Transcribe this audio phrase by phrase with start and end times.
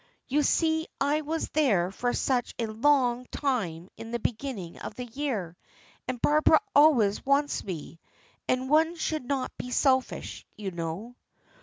[0.27, 5.05] You see I was there for such a long time in the beginning of the
[5.05, 5.55] year,
[6.07, 7.99] and Barbara always wants me,
[8.47, 11.15] and one should not be selfish you know."